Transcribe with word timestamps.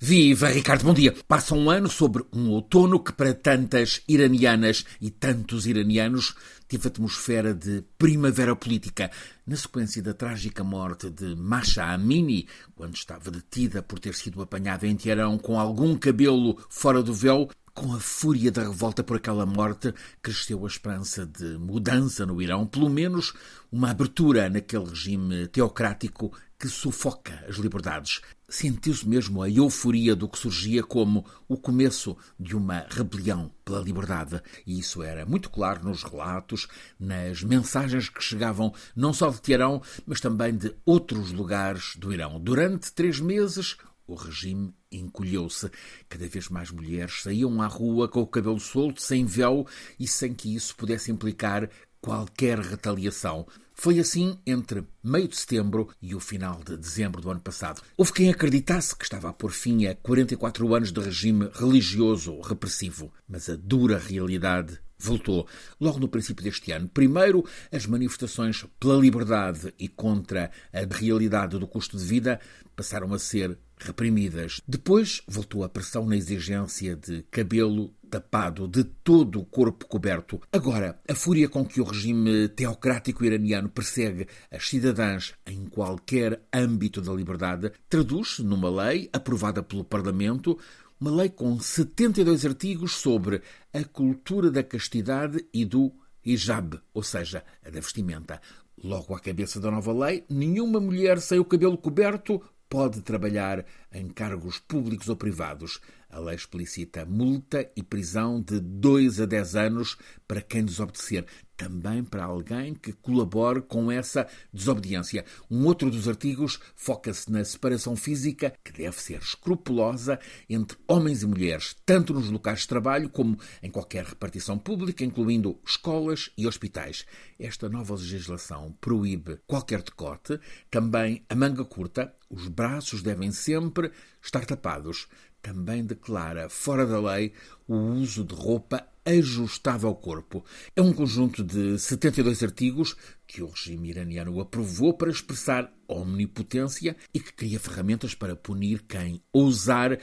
Viva, 0.00 0.48
Ricardo, 0.48 0.84
bom 0.84 0.94
dia. 0.94 1.12
Passa 1.26 1.56
um 1.56 1.68
ano 1.68 1.90
sobre 1.90 2.24
um 2.32 2.50
outono 2.50 3.00
que 3.00 3.12
para 3.12 3.34
tantas 3.34 4.00
iranianas 4.06 4.84
e 5.00 5.10
tantos 5.10 5.66
iranianos 5.66 6.36
teve 6.68 6.86
atmosfera 6.86 7.52
de 7.52 7.82
primavera 7.98 8.54
política. 8.54 9.10
Na 9.44 9.56
sequência 9.56 10.00
da 10.00 10.14
trágica 10.14 10.62
morte 10.62 11.10
de 11.10 11.34
Masha 11.34 11.84
Amini, 11.84 12.46
quando 12.76 12.94
estava 12.94 13.28
detida 13.28 13.82
por 13.82 13.98
ter 13.98 14.14
sido 14.14 14.40
apanhada 14.40 14.86
em 14.86 14.94
Teherão 14.94 15.36
com 15.36 15.58
algum 15.58 15.96
cabelo 15.96 16.56
fora 16.70 17.02
do 17.02 17.12
véu, 17.12 17.50
com 17.78 17.94
a 17.94 18.00
fúria 18.00 18.50
da 18.50 18.62
revolta 18.62 19.04
por 19.04 19.16
aquela 19.16 19.46
morte, 19.46 19.94
cresceu 20.20 20.64
a 20.64 20.66
esperança 20.66 21.24
de 21.24 21.56
mudança 21.58 22.26
no 22.26 22.42
Irão, 22.42 22.66
pelo 22.66 22.90
menos 22.90 23.32
uma 23.70 23.90
abertura 23.90 24.50
naquele 24.50 24.86
regime 24.86 25.46
teocrático 25.46 26.32
que 26.58 26.66
sufoca 26.66 27.44
as 27.48 27.54
liberdades. 27.54 28.20
Sentiu-se 28.48 29.08
mesmo 29.08 29.42
a 29.42 29.48
euforia 29.48 30.16
do 30.16 30.28
que 30.28 30.40
surgia 30.40 30.82
como 30.82 31.24
o 31.46 31.56
começo 31.56 32.16
de 32.38 32.56
uma 32.56 32.84
rebelião 32.90 33.52
pela 33.64 33.80
liberdade. 33.80 34.42
E 34.66 34.80
isso 34.80 35.00
era 35.00 35.24
muito 35.24 35.48
claro 35.48 35.84
nos 35.84 36.02
relatos, 36.02 36.66
nas 36.98 37.44
mensagens 37.44 38.08
que 38.08 38.24
chegavam 38.24 38.74
não 38.96 39.12
só 39.12 39.30
de 39.30 39.40
Teherão, 39.40 39.80
mas 40.04 40.20
também 40.20 40.56
de 40.56 40.74
outros 40.84 41.30
lugares 41.30 41.94
do 41.96 42.12
Irão. 42.12 42.40
Durante 42.40 42.92
três 42.92 43.20
meses, 43.20 43.76
o 44.08 44.14
regime 44.14 44.74
encolheu-se. 44.90 45.70
Cada 46.08 46.26
vez 46.26 46.48
mais 46.48 46.70
mulheres 46.70 47.22
saíam 47.22 47.62
à 47.62 47.66
rua 47.66 48.08
com 48.08 48.22
o 48.22 48.26
cabelo 48.26 48.58
solto, 48.58 49.00
sem 49.00 49.24
véu 49.24 49.66
e 50.00 50.08
sem 50.08 50.34
que 50.34 50.52
isso 50.54 50.74
pudesse 50.74 51.12
implicar 51.12 51.68
qualquer 52.00 52.58
retaliação. 52.58 53.46
Foi 53.74 54.00
assim 54.00 54.36
entre 54.44 54.82
meio 55.04 55.28
de 55.28 55.36
setembro 55.36 55.88
e 56.02 56.14
o 56.14 56.20
final 56.20 56.60
de 56.64 56.76
dezembro 56.76 57.20
do 57.20 57.30
ano 57.30 57.40
passado. 57.40 57.80
Houve 57.96 58.12
quem 58.12 58.30
acreditasse 58.30 58.96
que 58.96 59.04
estava 59.04 59.28
a 59.28 59.32
pôr 59.32 59.52
fim 59.52 59.86
a 59.86 59.94
44 59.94 60.74
anos 60.74 60.90
de 60.90 61.00
regime 61.00 61.48
religioso 61.54 62.40
repressivo, 62.40 63.12
mas 63.28 63.48
a 63.48 63.54
dura 63.54 63.98
realidade 63.98 64.80
voltou 64.98 65.46
logo 65.80 66.00
no 66.00 66.08
princípio 66.08 66.42
deste 66.42 66.72
ano. 66.72 66.88
Primeiro, 66.88 67.44
as 67.70 67.86
manifestações 67.86 68.64
pela 68.80 68.96
liberdade 68.96 69.72
e 69.78 69.86
contra 69.86 70.50
a 70.72 70.94
realidade 70.94 71.56
do 71.56 71.68
custo 71.68 71.96
de 71.96 72.04
vida 72.04 72.40
passaram 72.74 73.14
a 73.14 73.18
ser 73.18 73.56
reprimidas. 73.80 74.60
Depois 74.66 75.22
voltou 75.26 75.64
a 75.64 75.68
pressão 75.68 76.06
na 76.06 76.16
exigência 76.16 76.96
de 76.96 77.22
cabelo 77.30 77.92
tapado, 78.08 78.66
de 78.66 78.84
todo 78.84 79.40
o 79.40 79.44
corpo 79.44 79.86
coberto. 79.86 80.40
Agora, 80.52 80.98
a 81.08 81.14
fúria 81.14 81.48
com 81.48 81.64
que 81.64 81.80
o 81.80 81.84
regime 81.84 82.48
teocrático 82.48 83.24
iraniano 83.24 83.68
persegue 83.68 84.26
as 84.50 84.68
cidadãs 84.68 85.34
em 85.46 85.66
qualquer 85.66 86.40
âmbito 86.52 87.00
da 87.00 87.12
liberdade 87.12 87.70
traduz-se 87.88 88.42
numa 88.42 88.70
lei 88.70 89.08
aprovada 89.12 89.62
pelo 89.62 89.84
Parlamento, 89.84 90.58
uma 91.00 91.10
lei 91.10 91.28
com 91.28 91.60
72 91.60 92.44
artigos 92.44 92.94
sobre 92.94 93.42
a 93.72 93.84
cultura 93.84 94.50
da 94.50 94.62
castidade 94.62 95.44
e 95.52 95.64
do 95.64 95.92
hijab, 96.24 96.80
ou 96.92 97.02
seja, 97.02 97.44
a 97.64 97.70
da 97.70 97.80
vestimenta. 97.80 98.40
Logo 98.82 99.14
à 99.14 99.20
cabeça 99.20 99.60
da 99.60 99.70
nova 99.70 99.92
lei, 99.92 100.24
nenhuma 100.28 100.80
mulher 100.80 101.20
sem 101.20 101.38
o 101.38 101.44
cabelo 101.44 101.76
coberto 101.76 102.40
pode 102.68 103.02
trabalhar 103.02 103.64
em 103.92 104.08
cargos 104.08 104.58
públicos 104.58 105.08
ou 105.08 105.16
privados. 105.16 105.80
A 106.10 106.18
lei 106.18 106.34
explicita 106.34 107.04
multa 107.04 107.70
e 107.76 107.82
prisão 107.82 108.40
de 108.40 108.60
2 108.60 109.20
a 109.20 109.26
10 109.26 109.56
anos 109.56 109.96
para 110.26 110.40
quem 110.40 110.64
desobedecer, 110.64 111.26
também 111.58 112.04
para 112.04 112.24
alguém 112.24 112.72
que 112.72 112.92
colabore 112.92 113.60
com 113.60 113.90
essa 113.90 114.28
desobediência. 114.54 115.24
Um 115.50 115.66
outro 115.66 115.90
dos 115.90 116.08
artigos 116.08 116.60
foca-se 116.76 117.30
na 117.30 117.44
separação 117.44 117.96
física, 117.96 118.54
que 118.62 118.72
deve 118.72 118.98
ser 119.02 119.18
escrupulosa 119.18 120.20
entre 120.48 120.78
homens 120.86 121.24
e 121.24 121.26
mulheres, 121.26 121.74
tanto 121.84 122.14
nos 122.14 122.30
locais 122.30 122.60
de 122.60 122.68
trabalho 122.68 123.10
como 123.10 123.36
em 123.60 123.70
qualquer 123.70 124.04
repartição 124.04 124.56
pública, 124.56 125.04
incluindo 125.04 125.58
escolas 125.66 126.30
e 126.38 126.46
hospitais. 126.46 127.04
Esta 127.40 127.68
nova 127.68 127.94
legislação 127.94 128.72
proíbe 128.80 129.40
qualquer 129.44 129.82
decote, 129.82 130.38
também 130.70 131.24
a 131.28 131.34
manga 131.34 131.64
curta, 131.64 132.14
os 132.30 132.46
braços 132.46 133.02
devem 133.02 133.32
sempre 133.32 133.90
estar 134.22 134.46
tapados. 134.46 135.08
Também 135.42 135.84
declara 135.84 136.48
fora 136.48 136.86
da 136.86 137.00
lei 137.00 137.32
o 137.66 137.74
uso 137.74 138.24
de 138.24 138.34
roupa 138.34 138.86
ajustada 139.16 139.86
ao 139.86 139.94
corpo. 139.94 140.44
É 140.76 140.82
um 140.82 140.92
conjunto 140.92 141.42
de 141.42 141.78
72 141.78 142.42
artigos 142.42 142.96
que 143.26 143.42
o 143.42 143.48
regime 143.48 143.90
iraniano 143.90 144.40
aprovou 144.40 144.94
para 144.94 145.10
expressar 145.10 145.72
omnipotência 145.86 146.96
e 147.14 147.20
que 147.20 147.32
cria 147.32 147.60
ferramentas 147.60 148.14
para 148.14 148.36
punir 148.36 148.82
quem 148.82 149.22
ousar 149.32 149.98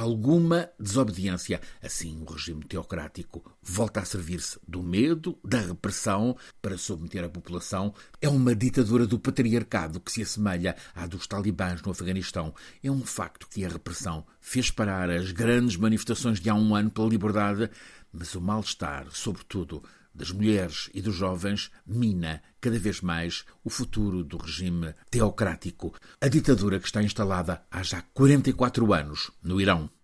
alguma 0.00 0.70
desobediência. 0.78 1.60
Assim, 1.82 2.22
o 2.22 2.32
regime 2.32 2.64
teocrático 2.64 3.44
volta 3.62 4.00
a 4.00 4.04
servir-se 4.04 4.58
do 4.66 4.82
medo, 4.82 5.38
da 5.44 5.58
repressão, 5.58 6.36
para 6.60 6.78
submeter 6.78 7.24
a 7.24 7.28
população. 7.28 7.94
É 8.20 8.28
uma 8.28 8.54
ditadura 8.54 9.06
do 9.06 9.18
patriarcado 9.18 10.00
que 10.00 10.10
se 10.10 10.22
assemelha 10.22 10.74
à 10.94 11.06
dos 11.06 11.26
talibãs 11.26 11.82
no 11.82 11.92
Afeganistão. 11.92 12.54
É 12.82 12.90
um 12.90 13.04
facto 13.04 13.46
que 13.48 13.64
a 13.64 13.68
repressão 13.68 14.24
fez 14.40 14.70
parar 14.70 15.10
as 15.10 15.32
grandes 15.32 15.76
manifestações 15.76 16.40
de 16.40 16.48
há 16.48 16.54
um 16.54 16.74
ano 16.74 16.90
pela 16.90 17.08
liberdade, 17.08 17.70
mas 18.12 18.34
o 18.34 18.40
mal-estar, 18.40 19.06
sobretudo, 19.10 19.82
das 20.14 20.30
mulheres 20.30 20.88
e 20.94 21.02
dos 21.02 21.14
jovens 21.14 21.70
mina 21.84 22.42
cada 22.60 22.78
vez 22.78 23.00
mais 23.00 23.44
o 23.64 23.70
futuro 23.70 24.22
do 24.22 24.36
regime 24.36 24.94
teocrático, 25.10 25.92
a 26.20 26.28
ditadura 26.28 26.78
que 26.78 26.86
está 26.86 27.02
instalada 27.02 27.62
há 27.70 27.82
já 27.82 28.02
44 28.14 28.92
anos 28.92 29.32
no 29.42 29.60
Irão. 29.60 29.90